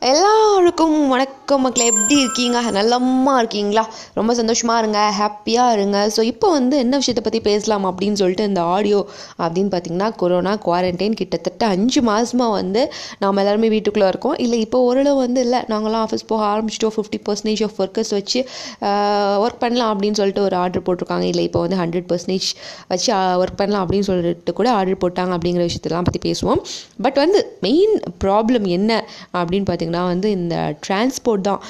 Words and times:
Hello. 0.00 0.47
எல்லோருக்கும் 0.68 1.12
வணக்கம் 1.12 1.62
மக்களே. 1.64 1.84
எப்படி 1.90 2.16
இருக்கீங்க? 2.22 2.58
நல்லம்மா 2.76 3.34
இருக்கீங்களா? 3.40 3.84
ரொம்ப 4.18 4.32
சந்தோஷமாக 4.38 4.80
இருங்க. 4.82 4.98
ஹாப்பியாக 5.18 5.74
இருங்க. 5.76 5.98
ஸோ 6.14 6.20
இப்போ 6.30 6.48
வந்து 6.56 6.74
என்ன 6.84 6.98
விஷயத்தை 7.00 7.22
பற்றி 7.26 7.40
பேசலாம் 7.46 7.84
அப்படின்னு 7.90 8.18
சொல்லிட்டு 8.20 8.46
இந்த 8.50 8.62
ஆடியோ 8.72 8.98
அப்படின்னு 9.44 9.70
பார்த்தீங்கன்னா 9.74 10.08
கொரோனா 10.22 10.52
குவாரண்டைன் 10.64 11.16
கிட்டத்தட்ட 11.20 11.62
அஞ்சு 11.74 12.00
மாதமாக 12.08 12.52
வந்து 12.58 12.82
நாம் 13.22 13.40
எல்லாருமே 13.42 13.70
வீட்டுக்குள்ளே 13.74 14.10
இருக்கோம். 14.12 14.36
இல்லை 14.46 14.58
இப்போ 14.66 14.80
ஓரளவு 14.88 15.18
வந்து 15.24 15.42
இல்லை. 15.46 15.60
நாங்களாம் 15.72 16.04
ஆஃபீஸ் 16.08 16.26
போக 16.32 16.44
ஆரம்பிச்சிட்டோம். 16.50 16.94
ஃபிஃப்டி 16.96 17.20
பர்சன்டேஜ் 17.28 17.62
ஆஃப் 17.68 17.80
ஒர்க்கர்ஸ் 17.84 18.12
வச்சு 18.18 18.42
ஒர்க் 19.44 19.62
பண்ணலாம் 19.64 19.92
அப்படின்னு 19.94 20.20
சொல்லிட்டு 20.20 20.44
ஒரு 20.48 20.58
ஆர்டர் 20.64 20.86
போட்டிருக்காங்க. 20.90 21.26
இல்லை 21.32 21.46
இப்போ 21.50 21.62
வந்து 21.66 21.80
ஹண்ட்ரட் 21.82 22.08
பர்சன்டேஜ் 22.12 22.50
வச்சு 22.92 23.10
ஒர்க் 23.44 23.58
பண்ணலாம் 23.62 23.84
அப்படின்னு 23.86 24.08
சொல்லிட்டு 24.10 24.56
கூட 24.60 24.70
ஆர்டர் 24.80 25.02
போட்டாங்க 25.06 25.32
அப்படிங்கிற 25.38 25.64
விஷயத்தெல்லாம் 25.70 26.10
பற்றி 26.10 26.22
பேசுவோம். 26.28 26.62
பட் 27.06 27.20
வந்து 27.24 27.42
மெயின் 27.68 27.96
ப்ராப்ளம் 28.26 28.68
என்ன 28.78 29.00
அப்படின்னு 29.38 29.68
பார்த்தீங்கன்னா 29.72 30.04
வந்து 30.12 30.28
இந்த 30.38 30.54
டிரான்ஸ்போர்ட் 30.84 31.44
தான். 31.48 31.60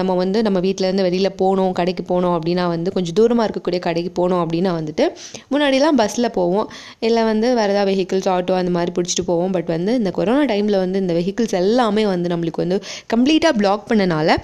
நம்ம 0.00 0.16
வந்து 0.22 0.38
நம்ம 0.46 0.58
வீட்டிலேருந்து 0.66 1.06
வெளியில் 1.08 1.30
போகணும் 1.42 1.72
கடைக்கு 1.78 2.04
போகணும் 2.10 2.34
அப்படின்னா 2.36 2.64
வந்து 2.74 2.92
கொஞ்சம் 2.96 3.16
தூரமாக 3.20 3.46
இருக்கக்கூடிய 3.48 3.80
கடைக்கு 3.86 4.12
போகணும் 4.18 4.42
அப்படின்னா 4.44 4.72
வந்துட்டு 4.78 5.06
முன்னாடிலாம் 5.52 5.98
பஸ்ஸில் 6.02 6.34
போவோம். 6.38 6.68
இல்லை 7.08 7.24
வந்து 7.30 7.48
வேறு 7.60 7.74
ஏதாவது 7.74 7.90
வெஹிக்கிள்ஸ் 7.92 8.30
ஆட்டோ 8.34 8.56
அந்த 8.60 8.72
மாதிரி 8.76 8.92
பிடிச்சிட்டு 8.98 9.26
போவோம். 9.30 9.52
பட் 9.56 9.70
வந்து 9.76 9.94
இந்த 10.00 10.12
கொரோனா 10.18 10.44
டைமில் 10.52 10.82
வந்து 10.84 11.02
இந்த 11.04 11.14
வெஹிக்கிள்ஸ் 11.20 11.58
எல்லாமே 11.62 12.06
வந்து 12.14 12.30
நம்மளுக்கு 12.34 12.64
வந்து 12.64 12.78
கம்ப்ளீட்டாக 13.14 13.54
பிளாக் 13.60 13.84
பண்ணனால 13.90 14.36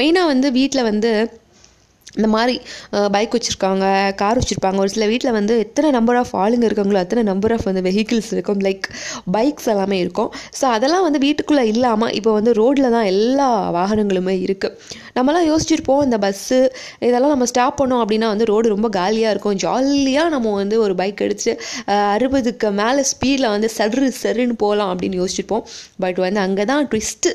மெயினாக 0.00 0.30
வந்து 0.32 0.48
வீட்டில் 0.58 0.88
வந்து 0.90 1.10
இந்த 2.18 2.28
மாதிரி 2.34 2.54
பைக் 3.14 3.34
வச்சுருக்காங்க 3.36 3.84
கார் 4.22 4.40
வச்சுருப்பாங்க. 4.40 4.78
ஒரு 4.84 4.90
சில 4.94 5.06
வீட்டில் 5.12 5.36
வந்து 5.38 5.54
எத்தனை 5.64 5.88
நம்பர் 5.98 6.18
ஆஃப் 6.22 6.34
ஆளுங்க 6.42 6.66
இருக்காங்களோ 6.70 7.00
அத்தனை 7.04 7.22
நம்பர் 7.30 7.54
ஆஃப் 7.56 7.66
வந்து 7.70 7.82
வெஹிக்கிள்ஸ் 7.88 8.30
இருக்கும். 8.36 8.60
லைக் 8.66 8.86
பைக்ஸ் 9.36 9.68
எல்லாமே 9.74 9.98
இருக்கும். 10.04 10.30
ஸோ 10.58 10.64
அதெல்லாம் 10.76 11.04
வந்து 11.06 11.20
வீட்டுக்குள்ளே 11.26 11.64
இல்லாமல் 11.72 12.12
இப்போ 12.18 12.32
வந்து 12.38 12.52
ரோட்டில் 12.60 12.94
தான் 12.96 13.08
எல்லா 13.14 13.48
வாகனங்களுமே 13.78 14.36
இருக்குது 14.46 15.02
நம்மலாம் 15.18 15.46
யோசிச்சிருப்போம் 15.50 16.02
இந்த 16.06 16.16
பஸ்ஸு 16.24 16.60
இதெல்லாம் 17.08 17.32
நம்ம 17.34 17.46
ஸ்டாப் 17.52 17.78
பண்ணோம் 17.80 18.00
அப்படின்னா 18.04 18.28
வந்து 18.34 18.46
ரோடு 18.52 18.66
ரொம்ப 18.74 18.88
காலியாக 18.98 19.34
இருக்கும். 19.34 19.58
ஜாலியாக 19.64 20.32
நம்ம 20.34 20.54
வந்து 20.60 20.76
ஒரு 20.84 20.94
பைக் 21.00 21.22
அடித்து 21.26 21.52
அறுபதுக்கு 22.14 22.68
மேலே 22.80 23.02
ஸ்பீடில் 23.12 23.48
வந்து 23.54 23.68
சரு 23.78 24.08
சருன்னு 24.22 24.56
போகலாம் 24.62 24.90
அப்படின்னு 24.92 25.20
யோசிச்சிருப்போம். 25.22 25.64
பட் 26.04 26.18
வந்து 26.24 26.40
அங்கே 26.46 26.64
தான் 26.72 26.88
ட்விஸ்ட்டு 26.92 27.32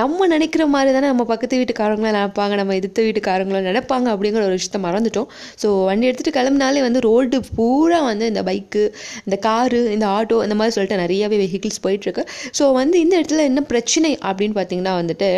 நம்ம 0.00 0.26
நினைக்கிற 0.34 0.64
மாதிரி 0.74 0.90
தானே 0.96 1.08
நம்ம 1.12 1.26
பக்கத்து 1.32 1.60
வீட்டுக்காரங்களும் 1.60 2.10
நினைப்பாங்க. 2.12 2.54
நம்ம 2.60 2.74
எதிர்த்த 2.80 3.02
வீட்டுக்காரங்களும் 3.08 3.68
நினைப்பாங்க. 3.70 4.03
அப்படிங்கிற 4.12 4.42
ஒரு 4.48 4.56
விஷயத்த 4.58 4.80
மறந்துட்டோம். 4.86 5.28
ஸோ 5.62 5.68
வண்டி 5.88 6.08
எடுத்துகிட்டு 6.08 6.36
கிளம்புனாலே 6.38 6.82
வந்து 6.88 7.02
ரோடு 7.08 7.38
பூரா 7.58 8.00
வந்து 8.10 8.26
இந்த 8.32 8.42
பைக்கு 8.48 8.82
இந்த 9.26 9.38
காரு 9.48 9.80
இந்த 9.96 10.06
ஆட்டோ 10.16 10.38
இந்த 10.46 10.56
மாதிரி 10.60 10.74
சொல்லிட்டு 10.76 11.00
நிறையவே 11.04 11.38
வெஹிக்கிள்ஸ் 11.44 11.80
போயிட்டுருக்கு. 11.86 12.24
ஸோ 12.58 12.66
வந்து 12.80 12.96
இந்த 13.04 13.14
இடத்துல 13.20 13.44
என்ன 13.50 13.60
பிரச்சனை 13.72 14.12
அப்படின்னு 14.28 14.56
பார்த்தீங்கன்னா 14.60 14.94
வந்துட்டு 15.00 15.30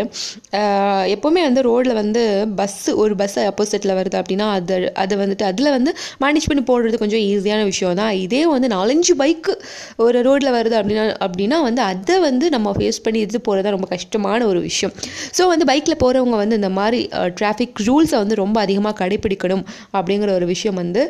எப்போவுமே 1.14 1.42
வந்து 1.48 1.60
ரோட்டில் 1.68 1.98
வந்து 2.02 2.22
பஸ்ஸு 2.60 2.90
ஒரு 3.02 3.14
பஸ் 3.22 3.38
ஆப்போசிட்டில் 3.50 3.96
வருது 4.00 4.16
அப்படின்னா 4.22 4.46
அது 4.58 4.76
அதை 5.02 5.14
வந்துட்டு 5.22 5.44
அதில் 5.50 5.70
வந்து 5.76 5.90
மேனேஜ் 6.24 6.48
பண்ணி 6.50 6.62
போடுறது 6.70 6.96
கொஞ்சம் 7.02 7.22
ஈஸியான 7.30 7.64
விஷயம் 7.70 7.98
தான் 8.02 8.14
இதே 8.24 8.42
வந்து 8.54 8.68
நாலஞ்சு 8.76 9.14
பைக்கு 9.20 9.52
ஒரு 10.04 10.18
ரோட்டில் 10.28 10.54
வருது 10.58 10.76
அப்படின்னா 10.80 11.04
அப்படின்னா 11.26 11.58
வந்து 11.68 11.82
அதை 11.90 12.16
வந்து 12.28 12.46
நம்ம 12.54 12.72
ஃபேஸ் 12.78 12.98
பண்ணி 13.04 13.20
இது 13.26 13.40
போகிறது 13.48 13.64
தான் 13.66 13.76
ரொம்ப 13.76 13.88
கஷ்டமான 13.94 14.40
ஒரு 14.50 14.60
விஷயம். 14.68 14.92
ஸோ 15.38 15.42
வந்து 15.52 15.66
பைக்கில் 15.70 15.98
போகிறவங்க 16.04 16.36
வந்து 16.42 16.56
இந்த 16.60 16.70
மாதிரி 16.78 17.00
டிராஃபிக் 17.40 17.80
ரூல்ஸை 17.88 18.18
வந்து 18.22 18.36
ரொம்ப 18.42 18.55
அதிகமாக 18.64 18.98
கடைப்பிடிக்கணும் 19.02 19.64
அப்படிங்கிற 19.98 20.32
ஒரு 20.38 20.48
விஷயம் 20.54 20.80
வந்து 20.82 21.02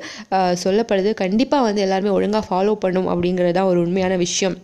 சொல்லப்படுது. 0.64 1.12
கண்டிப்பாக 1.24 1.68
வந்து 1.68 1.84
எல்லாருமே 1.88 2.16
ஒழுங்காக 2.18 2.44
ஃபாலோ 2.48 2.74
பண்ணும் 2.86 3.10
அப்படிங்கிறது 3.14 3.58
தான் 3.58 3.70
ஒரு 3.72 3.80
உண்மையான 3.86 4.16
விஷயம். 4.26 4.56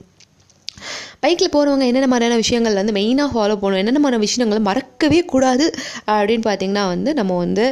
பைக்கில் 1.25 1.53
போகிறவங்க 1.55 1.85
என்னென்ன 1.89 2.07
மாதிரியான 2.13 2.37
விஷயங்கள் 2.41 2.79
வந்து 2.79 2.95
மெயினாக 2.97 3.31
ஃபாலோ 3.33 3.55
பண்ணணும் 3.61 3.81
என்னென்ன 3.83 4.01
மாதிரியான 4.05 4.25
விஷயங்களை 4.25 4.61
மறக்கவே 4.69 5.19
கூடாது 5.33 5.67
அப்படின்னு 6.15 6.45
பார்த்தீங்கன்னா 6.47 6.85
வந்து 6.93 7.11
நம்ம 7.19 7.37
வந்து 7.43 7.65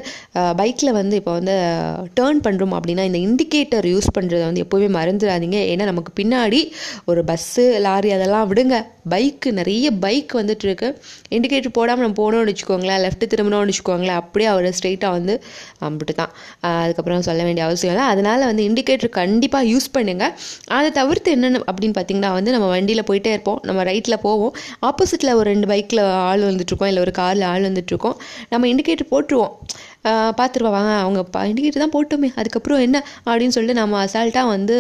பைக்கில் 0.61 0.93
வந்து 0.99 1.17
இப்போ 1.21 1.33
வந்து 1.39 1.55
டேர்ன் 2.19 2.43
பண்ணுறோம் 2.47 2.77
அப்படின்னா 2.79 3.07
இந்த 3.09 3.21
இண்டிகேட்டர் 3.27 3.89
யூஸ் 3.93 4.09
பண்ணுறதை 4.19 4.45
வந்து 4.49 4.63
எப்போவுமே 4.65 4.91
மறந்துடாதீங்க. 4.99 5.59
ஏன்னா 5.73 5.87
நமக்கு 5.93 6.13
பின்னாடி 6.21 6.61
ஒரு 7.13 7.23
பஸ்ஸு 7.31 7.65
லாரி 7.87 8.13
அதெல்லாம் 8.19 8.49
விடுங்க. 8.53 8.79
பைக்கு 9.13 9.51
நிறைய 9.53 9.87
பைக் 10.05 10.33
வந்துட்டு 10.41 10.67
இருக்கு 10.69 10.89
இண்டிகேட்டர் 11.37 11.75
போடாமல் 11.79 12.05
நம்ம 12.07 12.19
போனோம்னு 12.23 12.53
வச்சுக்கோங்களேன் 12.53 13.01
லெஃப்ட் 13.05 13.27
திரும்பணும்னு 13.33 13.73
வச்சுக்கோங்களேன் 13.73 14.19
அப்படியே 14.23 14.49
அவர் 14.53 14.69
ஸ்ட்ரெயிட்டாக 14.79 15.13
வந்து 15.19 15.35
அம்பிட்டு 15.89 16.15
தான் 16.21 16.33
அதுக்கப்புறம் 16.83 17.27
சொல்ல 17.29 17.43
வேண்டிய 17.43 17.65
அவசியம் 17.67 17.95
இல்லை. 17.95 18.07
அதனால் 18.13 18.47
வந்து 18.51 18.65
இண்டிகேட்டர் 18.69 19.13
கண்டிப்பாக 19.21 19.65
யூஸ் 19.73 19.89
பண்ணுங்கள் 19.97 20.33
அதை 20.79 20.91
தவிர்த்து 21.01 21.31
என்னென்ன 21.31 21.63
அப்படின்னு 21.71 21.97
பார்த்தீங்கன்னா 21.99 22.33
வந்து 22.39 22.53
நம்ம 22.57 22.69
வண்டியில் 22.75 23.07
போயிட்டே 23.11 23.33
இருப்போம். 23.37 23.61
நம்ம 23.69 23.85
ரைட்டில் 23.91 24.21
போவோம். 24.27 24.55
ஆப்போசிட்டில் 24.89 25.37
ஒரு 25.41 25.47
ரெண்டு 25.53 25.69
பைக்கில் 25.73 26.03
ஆள் 26.31 26.45
வந்துட்டுருக்கோம். 26.51 26.91
இல்லை 26.93 27.03
ஒரு 27.03 27.15
காரில் 27.21 27.47
ஆள் 27.53 27.67
வந்துட்டுருக்கோம். 27.69 28.17
நம்ம 28.49 28.67
இண்டிகேட்டர் 28.73 29.11
போட்டுருவோம். 29.15 29.55
பார்த்துருவா 30.39 30.71
வாங்க 30.75 30.93
அவங்க 31.05 31.21
இண்டிகேட்டர் 31.51 31.83
தான் 31.85 31.95
போட்டோமே. 31.97 32.29
அதுக்கப்புறம் 32.41 32.81
என்ன 32.87 32.97
அப்படின்னு 33.29 33.55
சொல்லிட்டு 33.57 33.79
நம்ம 33.81 33.97
அசால்ட்டாக 34.05 34.47
வந்து 34.55 34.77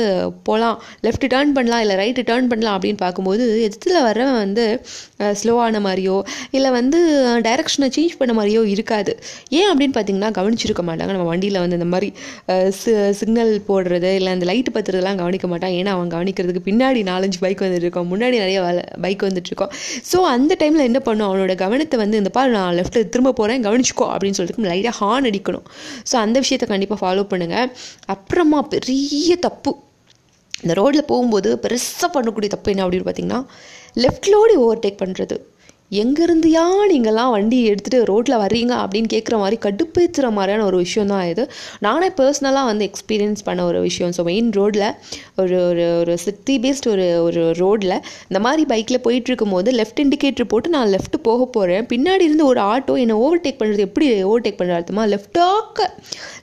போகலாம் 0.48 0.76
லெஃப்ட் 1.06 1.26
டேர்ன் 1.34 1.52
பண்ணலாம் 1.56 1.82
இல்லை 1.84 1.96
ரைட்டு 2.02 2.22
டேர்ன் 2.30 2.48
பண்ணலாம் 2.52 2.76
அப்படின்னு 2.76 3.00
பார்க்கும்போது 3.04 3.44
எதிர்த்தில் 3.66 3.98
வரவன் 4.08 4.38
வந்து 4.44 4.64
ஸ்லோவான 5.40 5.80
மாதிரியோ 5.86 6.16
இல்லை 6.56 6.70
வந்து 6.78 6.98
டைரக்ஷனை 7.46 7.88
சேஞ்ச் 7.96 8.14
பண்ண 8.20 8.34
மாதிரியோ 8.38 8.62
இருக்காது. 8.74 9.14
ஏன் 9.58 9.68
அப்படின்னு 9.72 9.96
பார்த்தீங்கன்னா 9.98 10.30
கவனிச்சிருக்க 10.38 10.84
மாட்டாங்க. 10.88 11.12
நம்ம 11.16 11.26
வண்டியில் 11.32 11.60
வந்து 11.64 11.78
இந்த 11.80 11.88
மாதிரி 11.94 12.08
சிக்னல் 13.20 13.54
போடுறது 13.68 14.12
இல்லை 14.20 14.32
அந்த 14.36 14.46
லைட்டு 14.52 14.74
பத்துறதெல்லாம் 14.76 15.20
கவனிக்க 15.22 15.46
மாட்டான். 15.52 15.74
ஏன்னா 15.80 15.92
அவன் 15.98 16.10
கவனிக்கிறதுக்கு 16.16 16.64
பின்னாடி 16.70 17.02
நாலஞ்சு 17.10 17.40
பைக் 17.44 17.64
வந்துட்டு 17.66 17.86
இருக்கோம் 17.86 18.10
முன்னாடி 18.14 18.36
நிறைய 18.44 18.58
பைக் 19.06 19.26
வந்துட்டு 19.28 19.52
இருக்கோம் 19.52 19.72
ஸோ 20.10 20.18
அந்த 20.34 20.52
டைமில் 20.62 20.86
என்ன 20.88 21.02
பண்ணும்? 21.10 21.28
அவனோட 21.30 21.54
கவனத்தை 21.64 21.98
வந்து 22.04 22.18
இந்த 22.22 22.32
பாரு 22.38 22.50
நான் 22.58 22.74
லெஃப்ட்டில் 22.80 23.08
திரும்ப 23.14 23.34
போகிறேன் 23.40 23.64
கவனிச்சுக்கோ 23.68 24.08
அப்படின்னு 24.14 24.38
சொல்லிட்டு 24.40 24.70
லைட்டாக 24.72 24.96
ஆன் 25.14 25.28
அடிக்கணும். 25.30 25.66
ஸோ 26.10 26.16
அந்த 26.24 26.36
விஷயத்தை 26.44 26.68
கண்டிப்பாக 26.72 27.00
ஃபாலோ 27.02 27.24
பண்ணுங்கள் 27.32 27.70
அப்புறமா 28.14 28.60
பெரிய 28.74 29.36
தப்பு. 29.46 29.72
இந்த 30.62 30.72
ரோட்டில் 30.78 31.08
போகும்போது 31.10 31.50
பெருசாக 31.64 32.08
பண்ணக்கூடிய 32.16 32.50
தப்பு 32.54 32.70
என்ன 32.72 32.84
அப்படின்னு 32.86 33.08
பார்த்தீங்கன்னா 33.08 33.40
லெஃப்ட்லோடி 34.04 34.54
ஓவர்டேக் 34.64 35.00
பண்ணுறது 35.02 35.36
எங்கேருந்தியா 35.90 36.62
நீங்கள்லாம் 36.90 37.30
வண்டி 37.34 37.56
எடுத்துகிட்டு 37.70 38.00
ரோட்டில் 38.10 38.36
வர்றீங்க 38.42 38.72
அப்படின்னு 38.82 39.08
கேட்குற 39.14 39.36
மாதிரி 39.42 39.56
கடுப்பேற்றுற 39.64 40.26
மாதிரியான 40.36 40.64
ஒரு 40.68 40.76
விஷயம் 40.76 41.10
தான் 41.12 41.24
இது. 41.30 41.44
நானே 41.86 42.08
பர்சனலாக 42.18 42.68
வந்து 42.70 42.84
எக்ஸ்பீரியன்ஸ் 42.90 43.42
பண்ண 43.48 43.64
ஒரு 43.70 43.80
விஷயம். 43.86 44.12
ஸோ 44.16 44.24
மெயின் 44.28 44.50
ரோட்டில் 44.58 44.86
ஒரு 45.42 45.56
ஒரு 45.70 45.86
ஒரு 46.00 46.14
சிட்டி 46.24 46.54
பேஸ்ட் 46.64 46.86
ஒரு 46.92 47.06
ஒரு 47.22 47.42
ரோட்டில் 47.62 47.96
இந்த 48.28 48.40
மாதிரி 48.46 48.64
பைக்கில் 48.72 49.02
போயிட்டுருக்கும் 49.06 49.54
போது 49.56 49.72
லெஃப்ட் 49.80 50.02
இண்டிகேட்டர் 50.04 50.50
போட்டு 50.52 50.74
நான் 50.76 50.92
லெஃப்ட் 50.94 51.16
போக 51.28 51.48
போகிறேன் 51.56 51.88
பின்னாடி 51.94 52.24
இருந்து 52.28 52.46
ஒரு 52.52 52.62
ஆட்டோ 52.72 52.96
என்னை 53.04 53.16
ஓவர்டேக் 53.24 53.60
பண்ணுறது 53.62 53.86
எப்படி 53.88 54.08
ஓவர்டேக் 54.30 54.58
பண்ணுற 54.60 54.76
அர்த்தமாக 54.78 55.08
லெஃப்டாக்க 55.14 55.88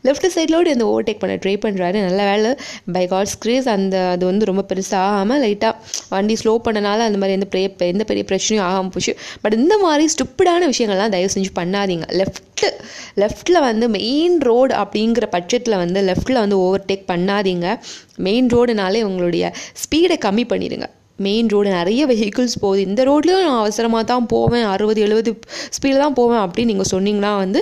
லெஃப்ட் 0.07 0.27
சைட்லோடு 0.35 0.75
இந்த 0.75 0.85
ஓவர்டேக் 0.91 1.21
பண்ண 1.23 1.35
ட்ரை 1.45 1.55
பண்ணுறாரு 1.65 1.97
நல்ல 2.07 2.21
வேலை 2.31 2.51
பை 2.97 3.05
காட்ஸ் 3.13 3.37
கிரேஸ் 3.45 3.69
அந்த 3.75 3.95
அது 4.11 4.23
வந்து 4.31 4.51
ரொம்ப 4.51 4.65
பெருசாக 4.69 5.01
ஆகாமல் 5.07 5.41
லைட்டாக 5.45 5.73
வண்டி 6.15 6.37
ஸ்லோ 6.43 6.55
பண்ணனால 6.67 7.07
அந்த 7.09 7.17
மாதிரி 7.21 7.37
எந்த 7.39 7.49
பெரிய 7.55 7.89
எந்த 7.93 8.03
பெரிய 8.03 8.25
பிரச்சனையும் 8.31 8.67
ஆகாமல் 8.67 8.93
போச்சு. 8.95 9.13
பட் 9.41 9.53
இந்த 9.53 9.77
மாதிரி 9.77 10.05
ஸ்டூப்பிடான 10.13 10.69
விஷயங்கள்லாம் 10.73 11.09
தயவு 11.09 11.33
செஞ்சு 11.33 11.51
பண்ணாதீங்க. 11.55 12.05
லெஃப்ட்டு 12.19 12.69
லெஃப்ட்டில் 13.15 13.59
வந்து 13.59 13.89
மெயின் 13.89 14.37
ரோடு 14.39 14.75
அப்படிங்கிற 14.75 15.25
பட்சத்தில் 15.25 15.75
வந்து 15.75 16.01
லெஃப்ட்டில் 16.01 16.43
வந்து 16.43 16.57
ஓவர்டேக் 16.57 17.09
பண்ணாதீங்க. 17.13 17.79
மெயின் 18.15 18.47
ரோடுனாலே 18.47 19.01
உங்களுடைய 19.01 19.53
ஸ்பீடை 19.83 20.17
கம்மி 20.27 20.45
பண்ணிடுங்க. 20.53 20.87
மெயின் 21.25 21.49
ரோடு 21.53 21.69
நிறைய 21.77 22.01
வெஹிக்கிள்ஸ் 22.11 22.55
போகுது. 22.63 22.81
இந்த 22.89 23.01
ரோட்லேயும் 23.09 23.45
நான் 23.47 23.61
அவசரமாக 23.63 24.03
தான் 24.11 24.25
போவேன். 24.33 24.65
அறுபது 24.73 25.01
எழுபது 25.07 25.31
ஸ்பீடில் 25.77 26.03
தான் 26.05 26.17
போவேன் 26.19 26.41
அப்படின்னு 26.45 26.71
நீங்கள் 26.73 26.89
சொன்னீங்கன்னா 26.93 27.31
வந்து 27.43 27.61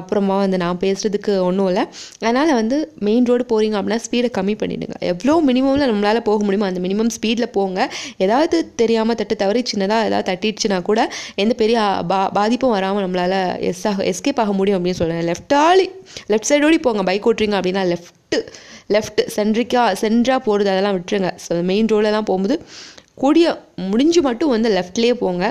அப்புறமா 0.00 0.36
வந்து 0.44 0.60
நான் 0.64 0.80
பேசுகிறதுக்கு 0.84 1.32
ஒன்றும் 1.48 1.68
இல்லை. 1.72 1.84
அதனால் 2.24 2.52
வந்து 2.60 2.78
மெயின் 3.08 3.28
ரோடு 3.30 3.46
போகிறீங்க 3.52 3.78
அப்படின்னா 3.80 4.00
ஸ்பீடை 4.06 4.30
கம்மி 4.38 4.56
பண்ணிவிடுங்க 4.62 4.98
எவ்வளோ 5.12 5.36
மினிமமில் 5.50 5.88
நம்மளால் 5.90 6.22
போக 6.30 6.40
முடியுமோ 6.46 6.68
அந்த 6.70 6.82
மினிமம் 6.86 7.12
ஸ்பீடில் 7.16 7.52
போங்க. 7.58 7.80
ஏதாவது 8.26 8.56
தெரியாமல் 8.82 9.18
தட்டு 9.22 9.36
தவறி 9.44 9.62
சின்னதாக 9.72 10.08
ஏதாவது 10.10 10.28
தட்டிடுச்சுன்னா 10.30 10.80
கூட 10.90 11.00
எந்த 11.44 11.54
பெரிய 11.62 11.78
பா 12.12 12.20
பாதிப்பும் 12.38 12.74
வராமல் 12.76 13.04
நம்மளால் 13.06 13.38
எஸ் 13.70 13.84
ஆக 13.90 14.04
எஸ்கேப் 14.12 14.42
ஆக 14.44 14.54
முடியும் 14.60 14.78
அப்படின்னு 14.78 15.00
சொல்லுவேன் 15.02 15.28
லெஃப்டாலி 15.30 15.86
லெஃப்ட் 16.32 16.50
சைடோடி 16.52 16.78
போங்க. 16.86 17.02
பைக் 17.10 17.28
ஓட்டுறீங்க 17.30 17.58
அப்படின்னா 17.60 17.84
லெஃப்ட்டு 17.92 18.38
லெஃப்ட் 18.94 19.20
சென்ட்ரிக்காக 19.36 19.94
சென்ட்ராக 20.02 20.40
போகிறது 20.48 20.70
அதெல்லாம் 20.74 20.96
விட்டுருங்க. 20.96 21.30
ஸோ 21.44 21.60
மெயின் 21.70 21.90
ரோடெல்லாம் 21.92 22.28
போகும்போது 22.30 22.56
கூடிய 23.22 23.46
முடிஞ்சு 23.92 24.20
மட்டும் 24.28 24.52
வந்து 24.56 24.68
லெஃப்ட்லேயே 24.78 25.14
போங்க. 25.22 25.44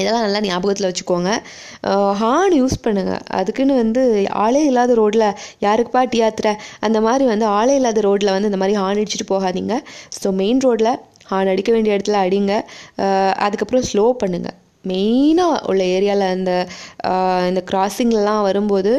இதெல்லாம் 0.00 0.24
நல்லா 0.24 0.40
ஞாபகத்தில் 0.46 0.88
வச்சுக்கோங்க. 0.88 1.30
ஹார்ன் 2.20 2.54
யூஸ் 2.58 2.76
பண்ணுங்கள் 2.84 3.22
அதுக்குன்னு 3.38 3.74
வந்து 3.82 4.02
ஆளே 4.44 4.62
இல்லாத 4.70 4.94
ரோட்டில் 5.00 5.26
யாருக்குப்பா 5.66 6.02
யாத்திரை 6.20 6.52
அந்த 6.88 6.98
மாதிரி 7.06 7.24
வந்து 7.32 7.46
ஆளே 7.58 7.74
இல்லாத 7.80 8.02
ரோட்டில் 8.08 8.34
வந்து 8.36 8.50
இந்த 8.50 8.60
மாதிரி 8.62 8.76
ஹார்ன் 8.82 9.00
அடிச்சுட்டு 9.02 9.28
போகாதீங்க. 9.34 9.76
ஸோ 10.20 10.30
மெயின் 10.42 10.62
ரோட்டில் 10.66 10.92
ஹார்ன் 11.32 11.52
அடிக்க 11.54 11.70
வேண்டிய 11.76 11.96
இடத்துல 11.96 12.20
அடிங்க. 12.26 12.52
அதுக்கப்புறம் 13.46 13.86
ஸ்லோ 13.90 14.06
பண்ணுங்கள் 14.22 14.56
மெயினாக 14.90 15.64
உள்ள 15.70 15.82
ஏரியாவில் 15.96 16.26
அந்த 16.34 16.52
இந்த 17.50 17.60
கிராசிங்லலாம் 17.70 18.42
வரும்போது 18.48 18.92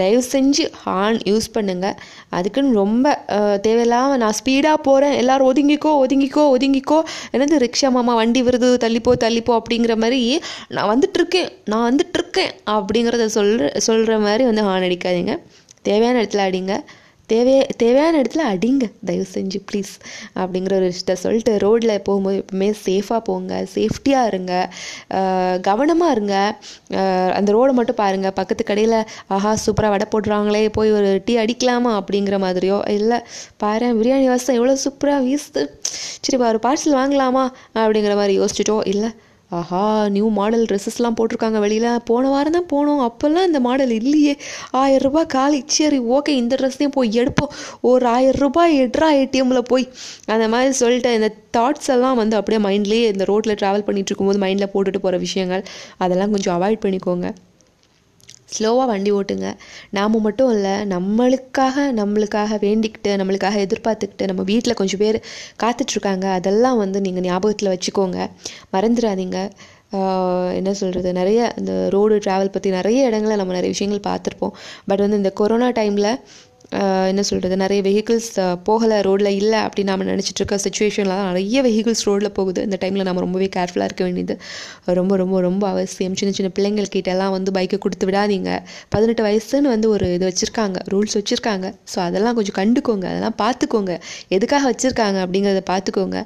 தயவு 0.00 0.22
செஞ்சு 0.32 0.64
ஹார்ன் 0.84 1.18
யூஸ் 1.30 1.48
பண்ணுங்கள் 1.54 1.96
அதுக்குன்னு 2.36 2.78
ரொம்ப 2.82 3.06
தேவையில்லாமல் 3.66 4.20
நான் 4.22 4.36
ஸ்பீடாக 4.38 4.78
போகிறேன் 4.82 5.16
எல்லாரும் 5.22 5.48
ஒதுங்கிக்கோ 5.52 5.92
ஒதுங்கிக்கோ 6.04 6.44
ஒதுங்கிக்கோ. 6.54 6.98
என்னது 7.32 7.62
ரிக்ஷா 7.64 7.90
மாமா 7.96 8.14
வண்டி 8.20 8.42
வருது 8.42 8.70
தள்ளிப்போ 8.84 9.14
தள்ளிப்போ 9.24 9.54
அப்படிங்கிற 9.60 9.96
மாதிரி 10.04 10.22
நான் 10.76 10.90
வந்துட்டுருக்கேன் 10.92 11.50
நான் 11.72 11.86
வந்துட்டுருக்கேன் 11.90 12.52
அப்படிங்கிறத 12.76 13.26
சொல்கிற 13.38 13.72
சொல்கிற 13.88 14.18
மாதிரி 14.26 14.44
வந்து 14.50 14.66
ஹார்ன் 14.68 14.88
அடிக்காதீங்க. 14.88 15.34
தேவையான 15.88 16.16
இடத்துல 16.22 16.46
அடிங்க. 16.48 16.74
தேவைய 17.32 17.60
தேவையான 17.82 18.14
இடத்துல 18.22 18.44
அடிங்க. 18.52 18.84
தயவு 19.08 19.26
செஞ்சு 19.34 19.58
ப்ளீஸ் 19.68 19.92
அப்படிங்கிற 20.40 20.72
ஒரு 20.78 20.86
விஷயத்த 20.90 21.14
சொல்லிட்டு 21.22 21.52
ரோட்டில் 21.64 21.94
போகும்போது 22.08 22.36
எப்பவுமே 22.42 22.68
சேஃபாக 22.86 23.20
போங்க 23.28 23.60
சேஃப்டியாக 23.74 24.30
இருங்க. 24.32 24.52
கவனமாக 25.68 26.14
இருங்க. 26.16 26.34
அந்த 27.38 27.48
ரோடை 27.56 27.74
மட்டும் 27.78 28.00
பாருங்கள் 28.02 28.36
பக்கத்து 28.40 28.64
கடையில் 28.70 28.98
ஆஹா 29.36 29.52
சூப்பராக 29.64 29.94
வடை 29.94 30.08
போடுறாங்களே 30.14 30.62
போய் 30.78 30.92
ஒரு 30.98 31.10
டீ 31.26 31.36
அடிக்கலாமா? 31.44 31.92
அப்படிங்கிற 32.00 32.38
மாதிரியோ 32.46 32.78
இல்லை 32.98 33.20
பாரு 33.64 33.88
பிரியாணி 34.00 34.28
வாசம் 34.32 34.58
எவ்வளோ 34.60 34.76
சூப்பராக 34.84 35.24
வீசுது. 35.28 35.64
சரி 36.24 36.38
ஒரு 36.52 36.60
பார்சல் 36.68 37.00
வாங்கலாமா? 37.00 37.44
அப்படிங்கிற 37.80 38.14
மாதிரி 38.20 38.36
யோசிச்சுட்டோ 38.40 38.78
இல்லை 38.94 39.10
ஆஹா 39.50 40.08
நியூ 40.08 40.28
மாடல் 40.28 40.64
ட்ரெஸ்ஸஸ்லாம் 40.64 41.14
போட்டிருக்காங்க 41.20 41.58
வெளியில். 41.58 42.00
போன 42.04 42.28
வாரம் 42.28 42.52
தான் 42.52 42.70
போனோம். 42.72 43.08
அப்போல்லாம் 43.08 43.46
இந்த 43.46 43.60
மாடல் 43.60 43.90
இல்லையே. 43.90 44.36
ஆயிரம் 44.70 45.26
காலி. 45.26 45.62
சரி 45.66 45.98
ஓகே 45.98 46.28
இந்த 46.28 46.56
ட்ரெஸ்ஸையும் 46.60 46.92
போய் 46.92 47.10
எடுப்போம். 47.10 47.52
ஒரு 47.80 48.06
ஆயிரம் 48.06 48.52
எட்ரா 48.54 49.08
ஏடிஎம்மில் 49.22 49.58
போய். 49.58 49.88
அந்த 50.26 50.48
மாதிரி 50.48 50.72
சொல்லிட்டு 50.72 51.14
இந்த 51.14 51.34
தாட்ஸ் 51.56 51.86
எல்லாம் 51.86 52.16
வந்து 52.16 52.36
அப்படியே 52.36 52.62
மைண்ட்லேயே 52.68 53.06
இந்த 53.12 53.24
ரோட்டில் 53.24 53.54
ட்ராவல் 53.54 53.86
பண்ணிகிட்ருக்கும்போது 53.86 54.38
மைண்டில் 54.38 54.72
போட்டுட்டு 54.74 54.98
போகிற 54.98 55.16
விஷயங்கள் 55.16 55.64
அதெல்லாம் 55.98 56.30
கொஞ்சம் 56.30 56.62
அவாய்ட் 56.62 56.84
பண்ணிக்கோங்க. 56.84 57.34
ஸ்லோவாக 58.56 58.86
வண்டி 58.90 59.10
ஓட்டுங்க. 59.18 59.48
நாம் 59.96 60.20
மட்டும் 60.26 60.52
இல்லை 60.54 60.74
நம்மளுக்காக 60.94 61.86
நம்மளுக்காக 62.00 62.58
வேண்டிக்கிட்டு 62.66 63.12
நம்மளுக்காக 63.20 63.58
எதிர்பார்த்துக்கிட்டு 63.66 64.28
நம்ம 64.30 64.44
வீட்டில் 64.52 64.78
கொஞ்சம் 64.80 65.02
பேர் 65.04 65.18
காத்துட்ருக்காங்க 65.62 66.26
அதெல்லாம் 66.38 66.80
வந்து 66.84 67.00
நீங்கள் 67.06 67.26
ஞாபகத்தில் 67.28 67.72
வச்சுக்கோங்க. 67.74 68.18
மறந்துடாதீங்க. 68.74 69.38
என்ன 70.58 70.70
சொல்கிறது 70.80 71.10
நிறைய 71.18 71.40
இந்த 71.60 71.72
ரோடு 71.94 72.16
ட்ராவல் 72.24 72.52
பற்றி 72.54 72.70
நிறைய 72.78 73.08
இடங்களில் 73.08 73.40
நம்ம 73.40 73.54
நிறைய 73.58 73.72
விஷயங்கள் 73.74 74.04
பார்த்துருப்போம். 74.08 74.54
பட் 74.88 75.02
வந்து 75.04 75.20
இந்த 75.22 75.32
கொரோனா 75.40 75.68
டைமில் 75.78 76.12
என்ன 77.10 77.22
சொல்கிறது 77.28 77.54
நிறைய 77.62 77.80
வெஹிக்கிள்ஸ் 77.86 78.28
போகலை 78.66 78.96
ரோட்டில் 79.06 79.30
இல்லை 79.38 79.60
அப்படின்னு 79.66 79.90
நம்ம 79.92 80.04
நினச்சிட்டு 80.10 80.40
இருக்க 80.40 80.56
சுச்சுவேஷனில் 80.64 81.12
தான் 81.12 81.28
நிறைய 81.30 81.62
வெஹிக்கிள்ஸ் 81.66 82.02
ரோட்டில் 82.08 82.30
போகுது. 82.36 82.60
இந்த 82.66 82.76
டைமில் 82.82 83.06
நம்ம 83.08 83.22
ரொம்பவே 83.24 83.48
கேர்ஃபுல்லாக 83.56 83.88
இருக்க 83.90 84.02
வேண்டியது. 84.06 84.34
ரொம்ப 84.98 85.16
ரொம்ப 85.22 85.40
ரொம்ப 85.46 85.64
அவசியம். 85.72 86.14
சின்ன 86.20 86.32
சின்ன 86.38 86.50
பிள்ளைங்கள்கிட்ட 86.56 87.10
எல்லாம் 87.14 87.32
வந்து 87.36 87.52
பைக்கை 87.56 87.78
கொடுத்து 87.84 88.06
விடாதீங்க. 88.10 88.50
பதினெட்டு 88.94 89.24
வயசுன்னு 89.26 89.72
வந்து 89.74 89.88
ஒரு 89.94 90.06
இது 90.16 90.24
வச்சுருக்காங்க 90.30 90.78
ரூல்ஸ் 90.92 91.16
வச்சுருக்காங்க. 91.20 91.66
ஸோ 91.92 91.98
அதெல்லாம் 92.06 92.36
கொஞ்சம் 92.38 92.56
கண்டுக்கோங்க. 92.60 93.06
அதெல்லாம் 93.12 93.36
பார்த்துக்கோங்க. 93.42 93.94
எதுக்காக 94.38 94.64
வச்சுருக்காங்க 94.72 95.18
அப்படிங்கிறத 95.24 95.64
பார்த்துக்கோங்க. 95.72 96.18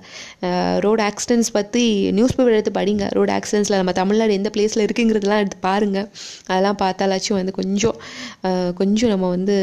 ரோடு 0.87 1.03
ஆக்சிடென்ட்ஸ் 1.09 1.53
பற்றி 1.59 1.85
நியூஸ் 2.19 2.37
பேப்பர் 2.37 2.57
எடுத்து 2.59 2.75
படிங்க. 2.81 3.07
ரோடு 3.19 3.33
ஆக்சிடென்ட்ஸில் 3.39 3.79
நம்ம 3.83 3.95
தமிழ்நாடு 4.03 4.39
எந்த 4.41 4.51
பிளேஸில் 4.57 4.85
இருக்குங்கிறதெல்லாம் 4.87 5.43
எடுத்து 5.45 5.61
பாருங்கள் 5.69 6.09
அதெல்லாம் 6.51 6.81
பார்த்தாலாச்சும் 6.85 7.39
வந்து 7.41 7.57
கொஞ்சம் 7.61 7.99
கொஞ்சம் 8.83 9.13
நம்ம 9.15 9.27
வந்து 9.37 9.57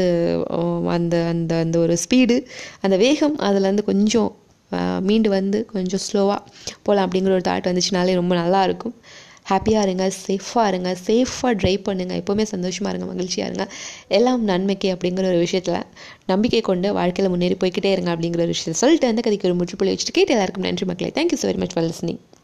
அந்த 0.96 1.16
அந்த 1.32 1.52
அந்த 1.64 1.76
ஒரு 1.84 1.96
ஸ்பீடு 2.04 2.36
அந்த 2.86 2.96
வேகம் 3.04 3.36
அதுலேருந்து 3.48 3.84
கொஞ்சம் 3.90 4.30
மீண்டு 5.08 5.28
வந்து 5.38 5.58
கொஞ்சம் 5.72 6.02
ஸ்லோவாக 6.06 6.40
போகலாம் 6.86 7.06
அப்படிங்கிற 7.06 7.32
ஒரு 7.38 7.44
தாட் 7.48 7.68
வந்துச்சுனாலே 7.70 8.14
ரொம்ப 8.20 8.32
நல்லா 8.40 8.60
இருக்கும். 8.68 8.94
ஹாப்பியாக 9.50 9.86
இருங்க 9.86 10.04
சேஃபாக 10.24 10.66
இருங்க 10.72 10.90
சேஃபாக 11.06 11.52
ட்ரைவ் 11.60 11.80
பண்ணுங்கள் 11.88 12.20
எப்போவுமே 12.22 12.44
சந்தோஷமாக 12.54 12.92
இருங்க 12.92 13.06
மகிழ்ச்சியாக 13.12 13.48
இருங்க. 13.50 13.64
எல்லாம் 14.18 14.44
நன்மைக்கு 14.50 14.90
அப்படிங்கிற 14.94 15.26
ஒரு 15.32 15.40
விஷயத்தில் 15.46 15.80
நம்பிக்கை 16.32 16.62
கொண்டு 16.70 16.90
வாழ்க்கையில் 17.00 17.32
முன்னேறி 17.34 17.58
போய்கிட்டே 17.64 17.92
இருங்க 17.96 18.12
அப்படிங்கிற 18.14 18.42
ஒரு 18.46 18.54
விஷயத்தை 18.56 18.76
சொல்லிட்டு 18.82 19.10
அந்த 19.12 19.22
கதைக்கு 19.28 19.50
ஒரு 19.50 19.58
முற்றுப்புள்ளி 19.62 19.94
வச்சுட்டு 19.94 20.18
கேட்டு 20.20 20.34
எல்லாருக்கும் 20.36 20.68
நன்றி 20.68 20.86
மக்களே. 20.92 21.12
Thank you 21.18 21.40
so 21.42 21.48
very 21.50 21.62
much 21.64 21.76
for 21.76 21.88
listening 21.90 22.22